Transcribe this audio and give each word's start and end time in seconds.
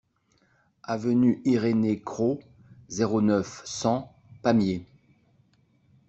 Avenue 0.81 1.43
Irénée 1.45 1.99
Cros, 2.01 2.39
zéro 2.89 3.21
neuf, 3.21 3.61
cent 3.65 4.11
Pamiers 4.41 4.83